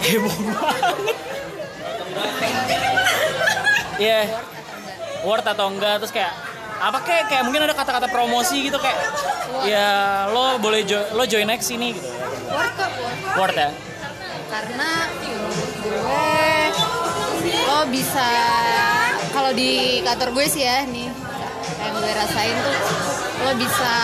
Heboh 0.00 0.36
banget. 0.40 1.16
Iya. 4.00 4.20
Worth 5.20 5.44
atau 5.44 5.68
enggak 5.68 6.00
terus 6.00 6.16
kayak 6.16 6.32
apa 6.80 6.98
kayak 7.04 7.24
kayak 7.28 7.42
mungkin 7.44 7.68
ada 7.68 7.76
kata-kata 7.76 8.08
promosi 8.08 8.72
gitu 8.72 8.80
kayak 8.80 8.96
ya 9.68 10.24
lo 10.32 10.56
boleh 10.56 10.80
jo 10.88 10.96
lo 11.12 11.28
join 11.28 11.44
next 11.44 11.68
sini 11.68 11.92
gitu. 11.92 12.08
Worth 12.48 12.74
kok, 12.80 12.90
worth. 12.96 13.36
Worth 13.36 13.58
ya. 13.60 13.70
Karena 14.48 14.90
gue 15.84 16.32
lo 17.68 17.80
bisa 17.92 18.28
kalau 19.30 19.52
di 19.52 20.00
kantor 20.02 20.32
gue 20.34 20.46
sih 20.48 20.64
ya 20.64 20.82
nih 20.88 21.08
yang 21.80 21.94
gue 21.96 22.12
rasain 22.12 22.56
tuh 22.64 22.76
lo 23.40 23.52
bisa 23.56 23.94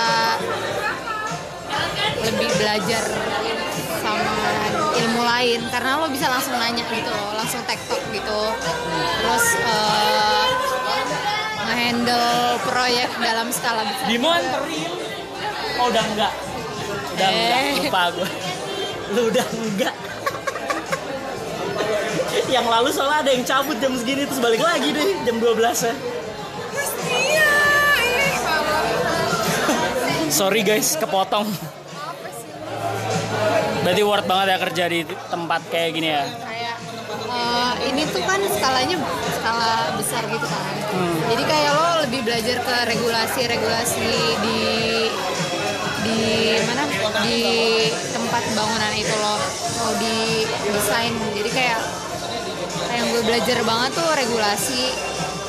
lebih 2.24 2.48
belajar 2.56 3.04
sama 4.00 4.38
ilmu 4.96 5.22
lain 5.26 5.60
karena 5.68 6.00
lo 6.00 6.08
bisa 6.08 6.30
langsung 6.30 6.56
nanya 6.56 6.84
gitu 6.88 7.16
langsung 7.36 7.60
tektok 7.68 8.00
gitu 8.14 8.40
terus 9.20 9.46
eh, 9.60 10.45
nge-handle 11.86 12.58
proyek 12.66 13.10
dalam 13.22 13.46
skala 13.54 13.86
besar 13.86 14.06
Bimo 14.10 14.26
anterin. 14.26 14.90
Oh 15.78 15.86
udah 15.86 16.02
enggak. 16.02 16.32
Udah 17.14 17.28
enggak, 17.30 17.60
Eh. 17.62 17.74
lupa 17.78 18.02
gue. 18.10 18.28
Lu 19.14 19.20
udah 19.30 19.46
enggak. 19.54 19.94
yang 22.46 22.66
lalu 22.70 22.94
soalnya 22.94 23.26
ada 23.26 23.30
yang 23.34 23.42
cabut 23.42 23.74
jam 23.82 23.90
segini 23.98 24.22
terus 24.22 24.38
balik 24.38 24.62
lagi 24.62 24.94
deh 24.94 25.18
jam 25.26 25.36
12 25.38 25.82
ya. 25.82 25.94
Sorry 30.30 30.62
guys, 30.62 30.94
kepotong. 30.94 31.48
Berarti 33.82 34.02
worth 34.02 34.26
banget 34.30 34.46
ya 34.46 34.58
kerja 34.62 34.84
di 34.90 35.00
tempat 35.26 35.60
kayak 35.70 35.90
gini 35.94 36.08
ya. 36.10 36.22
Eh, 37.26 37.72
ini 37.90 38.02
tuh 38.10 38.22
kan 38.22 38.40
skalanya 38.46 38.96
skala 39.34 39.94
besar 39.98 40.22
gitu 40.30 40.46
kan. 40.46 40.64
Hmm. 40.86 41.18
jadi 41.34 41.42
kayak 41.44 41.70
lo 41.74 41.88
lebih 42.06 42.20
belajar 42.24 42.56
ke 42.62 42.76
regulasi-regulasi 42.94 44.10
di 44.42 44.60
di 46.06 46.20
mana? 46.62 46.84
Di 47.26 47.42
tempat 48.14 48.42
bangunan 48.54 48.92
itu 48.94 49.14
lo 49.18 49.34
mau 49.82 49.92
di 49.98 50.46
desain 50.70 51.12
jadi 51.34 51.50
kayak 51.50 51.80
kayak 52.86 52.98
yang 53.02 53.08
gue 53.12 53.22
belajar 53.26 53.58
banget 53.66 53.90
tuh 53.98 54.10
regulasi 54.14 54.82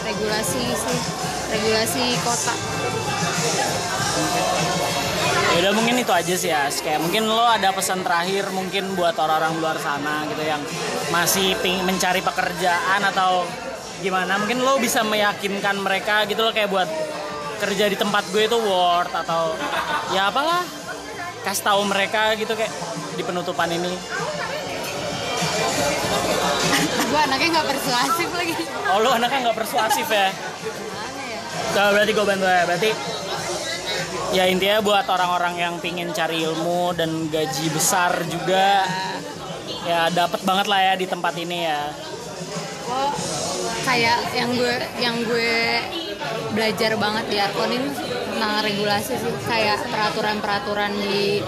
regulasi 0.04 0.64
sih 0.74 1.00
regulasi 1.52 2.04
kota 2.24 2.56
Ya 5.58 5.74
udah 5.74 5.74
mungkin 5.74 5.98
itu 5.98 6.14
aja 6.14 6.38
sih 6.38 6.54
ya. 6.54 6.70
Kayak 6.70 7.02
mungkin 7.02 7.26
lo 7.26 7.42
ada 7.42 7.74
pesan 7.74 8.06
terakhir 8.06 8.46
mungkin 8.54 8.94
buat 8.94 9.18
orang-orang 9.18 9.58
luar 9.58 9.78
sana 9.82 10.22
gitu 10.30 10.46
yang 10.46 10.62
masih 11.10 11.58
ping 11.66 11.82
mencari 11.82 12.22
pekerjaan 12.22 13.02
atau 13.02 13.42
gimana? 14.06 14.38
Mungkin 14.38 14.62
lo 14.62 14.78
bisa 14.78 15.02
meyakinkan 15.02 15.82
mereka 15.82 16.30
gitu 16.30 16.46
loh 16.46 16.54
kayak 16.54 16.70
buat 16.70 16.86
kerja 17.58 17.90
di 17.90 17.98
tempat 17.98 18.30
gue 18.30 18.46
itu 18.46 18.54
worth 18.54 19.10
atau 19.10 19.58
ya 20.14 20.30
apalah 20.30 20.62
kasih 21.42 21.66
tahu 21.66 21.90
mereka 21.90 22.38
gitu 22.38 22.54
kayak 22.54 22.70
di 23.18 23.26
penutupan 23.26 23.74
ini. 23.74 23.98
gue 27.08 27.20
anaknya 27.24 27.48
nggak 27.58 27.68
persuasif 27.72 28.30
lagi 28.36 28.54
Oh 28.94 29.00
lo 29.02 29.10
anaknya 29.10 29.50
nggak 29.50 29.58
persuasif 29.58 30.06
ya? 30.06 30.30
Ya 30.30 30.32
Nah, 31.74 31.90
berarti 31.98 32.12
gue 32.14 32.26
bantu 32.26 32.46
ya. 32.46 32.62
Berarti 32.70 32.90
ya 34.36 34.44
intinya 34.48 34.80
buat 34.84 35.08
orang-orang 35.08 35.56
yang 35.58 35.74
pingin 35.80 36.12
cari 36.12 36.44
ilmu 36.44 36.94
dan 36.94 37.32
gaji 37.32 37.68
besar 37.72 38.12
juga 38.28 38.84
ya 39.88 40.12
dapat 40.12 40.42
banget 40.44 40.68
lah 40.68 40.80
ya 40.84 40.94
di 41.00 41.06
tempat 41.08 41.34
ini 41.40 41.64
ya. 41.64 41.82
lo 42.88 43.12
kayak 43.84 44.20
yang 44.36 44.52
gue 44.52 44.76
yang 45.00 45.16
gue 45.24 45.80
belajar 46.56 46.92
banget 47.00 47.26
di 47.32 47.38
Arkonin 47.40 47.84
tentang 48.36 48.64
regulasi 48.64 49.16
sih 49.16 49.34
kayak 49.48 49.88
peraturan-peraturan 49.88 50.92
di 50.92 51.40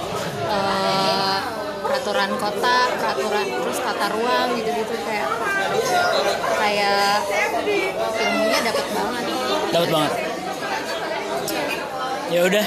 eh, 0.48 1.39
peraturan 1.84 2.32
kota, 2.38 2.78
peraturan 2.95 3.48
terus 3.50 3.80
tata 3.82 4.08
ruang 4.13 4.48
gitu-gitu 4.56 4.95
kayak 5.04 5.30
kayak 6.60 7.24
ilmunya 8.19 8.60
dapat 8.62 8.86
banget. 8.93 9.24
Dapat 9.74 9.89
banget. 9.89 10.29
Ya 12.30 12.46
udah. 12.46 12.65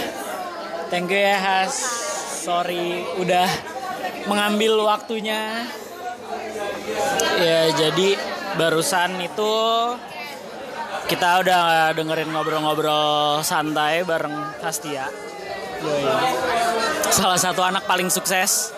Thank 0.91 1.15
you 1.15 1.23
ya 1.23 1.39
Has. 1.39 1.79
Sorry 2.43 3.07
udah 3.23 3.47
mengambil 4.27 4.83
waktunya. 4.83 5.71
Ya 7.39 7.71
jadi 7.71 8.19
barusan 8.59 9.23
itu 9.23 9.55
kita 11.07 11.47
udah 11.47 11.95
dengerin 11.95 12.35
ngobrol-ngobrol 12.35 13.47
santai 13.47 14.03
bareng 14.03 14.35
Hastia. 14.59 15.07
Yoi. 15.83 16.05
Salah 17.15 17.39
satu 17.39 17.63
anak 17.63 17.87
paling 17.87 18.11
sukses. 18.11 18.75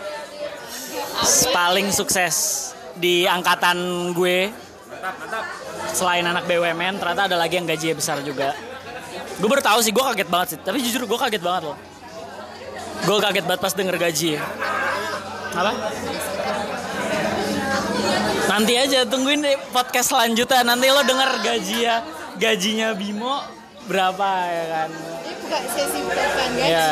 Paling 1.48 1.88
sukses 1.96 2.70
di 2.92 3.24
angkatan 3.24 4.12
gue. 4.12 4.52
Selain 5.96 6.24
anak 6.24 6.44
BUMN, 6.44 7.00
ternyata 7.00 7.28
ada 7.28 7.36
lagi 7.40 7.56
yang 7.56 7.68
gajinya 7.68 7.96
besar 7.96 8.20
juga. 8.24 8.73
Gue 9.34 9.48
baru 9.50 9.62
tahu 9.62 9.78
sih, 9.82 9.90
gue 9.90 10.04
kaget 10.04 10.28
banget 10.30 10.48
sih. 10.54 10.58
Tapi 10.62 10.78
jujur 10.78 11.06
gue 11.06 11.18
kaget 11.18 11.42
banget 11.42 11.62
loh. 11.72 11.76
Gue 13.04 13.16
kaget 13.18 13.44
banget 13.44 13.60
pas 13.60 13.74
denger 13.74 13.96
gaji. 13.98 14.38
Apa? 15.54 15.72
Nanti 18.44 18.72
aja 18.78 19.02
tungguin 19.08 19.42
deh 19.42 19.56
podcast 19.74 20.14
selanjutnya. 20.14 20.62
Nanti 20.62 20.86
lo 20.92 21.02
denger 21.02 21.30
gaji 21.42 21.76
ya, 21.82 21.96
gajinya 22.38 22.94
Bimo 22.94 23.42
berapa 23.90 24.28
ya 24.48 24.64
kan? 24.70 24.90
Ini 24.94 25.32
bukan 25.42 25.62
sesi 25.74 25.98
bukan 26.06 26.28
gaji. 26.54 26.70
Ya. 26.70 26.88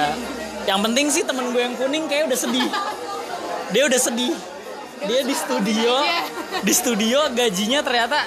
Yang 0.67 0.81
penting 0.91 1.07
sih 1.11 1.23
temen 1.27 1.51
gue 1.55 1.63
yang 1.63 1.75
kuning 1.79 2.05
kayak 2.11 2.31
udah 2.31 2.39
sedih. 2.39 2.69
Dia 3.71 3.83
udah 3.87 4.01
sedih. 4.01 4.35
Dia 5.03 5.27
di 5.27 5.35
studio, 5.35 5.99
di 6.63 6.71
studio 6.71 7.27
gajinya 7.35 7.83
ternyata 7.83 8.23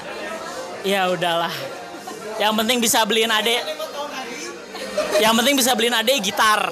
ya 0.84 1.08
udahlah. 1.08 1.52
Yang 2.36 2.54
penting 2.60 2.78
bisa 2.84 3.00
beliin 3.08 3.32
adek. 3.32 3.64
Yang 5.20 5.34
penting 5.42 5.56
bisa 5.56 5.72
beliin 5.76 5.96
adek 5.96 6.20
gitar. 6.24 6.72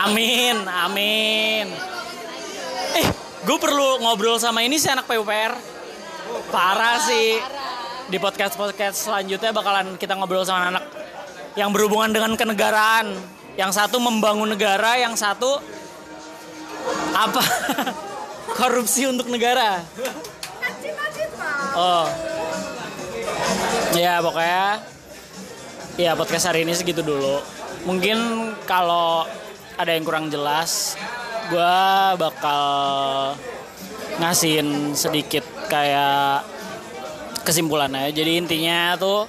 Amin, 0.00 0.56
amin. 0.64 1.66
Eh, 2.96 3.06
gue 3.44 3.58
perlu 3.60 4.00
ngobrol 4.00 4.40
sama 4.40 4.64
ini 4.64 4.80
sih 4.80 4.88
anak 4.88 5.04
PUPR. 5.04 5.52
Parah 6.48 6.98
sih. 7.04 7.36
Di 8.10 8.18
podcast-podcast 8.18 9.06
selanjutnya 9.06 9.54
bakalan 9.54 9.94
kita 9.94 10.18
ngobrol 10.18 10.42
sama 10.42 10.74
anak 10.74 10.84
yang 11.54 11.70
berhubungan 11.70 12.10
dengan 12.10 12.32
kenegaraan. 12.34 13.14
Yang 13.54 13.76
satu 13.76 14.00
membangun 14.00 14.50
negara, 14.50 14.96
yang 14.96 15.14
satu 15.14 15.60
apa? 17.12 17.42
Korupsi 18.58 19.06
untuk 19.06 19.28
negara. 19.28 19.84
Oh. 21.76 22.08
Ya 23.94 24.22
pokoknya 24.22 24.80
ya 25.96 26.14
podcast 26.14 26.50
hari 26.50 26.62
ini 26.62 26.74
segitu 26.76 27.00
dulu. 27.02 27.40
mungkin 27.88 28.52
kalau 28.68 29.24
ada 29.80 29.96
yang 29.96 30.04
kurang 30.04 30.28
jelas 30.28 31.00
gue 31.48 31.78
bakal 32.20 32.62
ngasihin 34.20 34.92
sedikit 34.92 35.42
kayak 35.72 36.44
kesimpulannya. 37.42 38.12
Jadi 38.12 38.36
intinya 38.36 38.94
tuh 39.00 39.24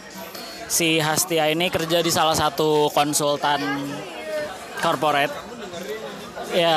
si 0.67 0.99
Hastia 0.99 1.47
ini 1.47 1.71
kerja 1.71 2.03
di 2.03 2.11
salah 2.11 2.35
satu 2.35 2.91
konsultan 2.91 3.63
corporate. 4.83 5.33
Ya 6.51 6.75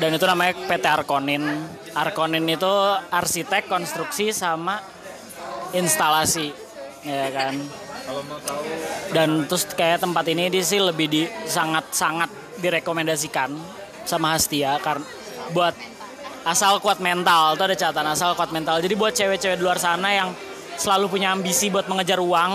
dan 0.00 0.16
itu 0.16 0.24
namanya 0.24 0.56
PT 0.56 0.84
Arkonin. 0.88 1.44
Arkonin 1.92 2.48
itu 2.48 2.72
arsitek 3.12 3.68
konstruksi 3.68 4.32
sama 4.32 4.80
instalasi 5.76 6.52
ya 7.04 7.28
kan 7.34 7.54
dan 9.12 9.44
terus 9.46 9.68
kayak 9.72 10.02
tempat 10.02 10.24
ini 10.32 10.48
di 10.48 10.60
sih 10.64 10.80
lebih 10.80 11.06
di 11.06 11.22
sangat 11.46 11.92
sangat 11.92 12.30
direkomendasikan 12.58 13.52
sama 14.02 14.34
Hastia 14.34 14.78
karena 14.82 15.04
buat 15.52 15.74
asal 16.42 16.82
kuat 16.82 16.98
mental. 16.98 17.54
Itu 17.54 17.62
ada 17.66 17.76
catatan 17.76 18.06
asal 18.10 18.34
kuat 18.34 18.50
mental. 18.50 18.82
Jadi 18.82 18.94
buat 18.98 19.14
cewek-cewek 19.14 19.58
luar 19.62 19.78
sana 19.78 20.10
yang 20.10 20.28
selalu 20.78 21.06
punya 21.12 21.34
ambisi 21.34 21.70
buat 21.70 21.86
mengejar 21.86 22.18
uang 22.18 22.52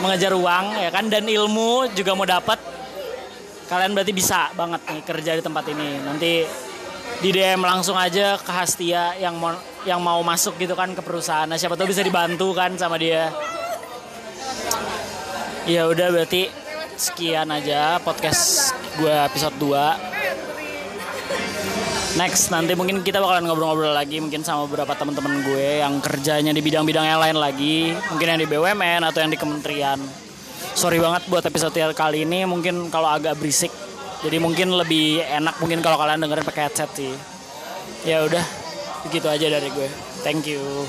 mengejar 0.00 0.32
uang 0.36 0.64
ya 0.76 0.90
kan? 0.92 1.08
Dan 1.08 1.28
ilmu 1.28 1.92
juga 1.96 2.12
mau 2.12 2.28
dapat 2.28 2.60
kalian 3.66 3.96
berarti 3.96 4.12
bisa 4.14 4.52
banget 4.54 4.80
nih 4.86 5.02
kerja 5.04 5.30
di 5.36 5.42
tempat 5.42 5.64
ini. 5.72 5.88
Nanti 6.04 6.32
di 7.16 7.28
DM 7.32 7.64
langsung 7.64 7.96
aja 7.96 8.36
ke 8.36 8.52
Hastia 8.52 9.16
yang 9.16 9.40
mau 9.40 9.56
yang 9.88 10.02
mau 10.02 10.20
masuk 10.20 10.58
gitu 10.60 10.76
kan 10.76 10.92
ke 10.92 11.00
perusahaan. 11.00 11.46
Nah, 11.48 11.56
siapa 11.56 11.78
tahu 11.78 11.88
bisa 11.94 12.02
dibantu 12.02 12.52
kan 12.52 12.74
sama 12.74 12.98
dia 12.98 13.30
ya 15.66 15.90
udah 15.90 16.14
berarti 16.14 16.46
sekian 16.94 17.50
aja 17.50 17.98
podcast 18.00 18.70
gue 18.96 19.10
episode 19.10 19.58
2 19.58 20.16
Next 22.16 22.48
nanti 22.48 22.72
mungkin 22.72 23.04
kita 23.04 23.20
bakalan 23.20 23.44
ngobrol-ngobrol 23.44 23.92
lagi 23.92 24.16
mungkin 24.24 24.40
sama 24.40 24.64
beberapa 24.64 24.96
teman-teman 24.96 25.44
gue 25.44 25.84
yang 25.84 26.00
kerjanya 26.00 26.48
di 26.48 26.64
bidang-bidang 26.64 27.04
yang 27.04 27.20
lain 27.20 27.36
lagi, 27.36 27.92
mungkin 28.08 28.26
yang 28.32 28.40
di 28.40 28.48
BUMN 28.48 29.04
atau 29.04 29.20
yang 29.20 29.28
di 29.28 29.36
kementerian. 29.36 30.00
Sorry 30.72 30.96
banget 30.96 31.28
buat 31.28 31.44
episode 31.44 31.76
kali 31.92 32.24
ini 32.24 32.48
mungkin 32.48 32.88
kalau 32.88 33.12
agak 33.12 33.36
berisik. 33.36 33.68
Jadi 34.24 34.40
mungkin 34.40 34.72
lebih 34.72 35.28
enak 35.28 35.60
mungkin 35.60 35.84
kalau 35.84 36.00
kalian 36.00 36.24
dengerin 36.24 36.48
pakai 36.48 36.72
headset 36.72 36.88
sih. 36.96 37.12
Ya 38.08 38.24
udah, 38.24 38.44
begitu 39.04 39.28
aja 39.28 39.52
dari 39.52 39.68
gue. 39.68 39.88
Thank 40.24 40.48
you. 40.48 40.88